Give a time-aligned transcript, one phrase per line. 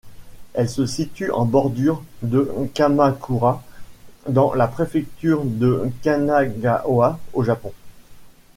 [0.55, 3.61] Elle se situe en bordure de Kamakura,
[4.27, 7.71] dans la préfecture de Kanagawa, au Japon.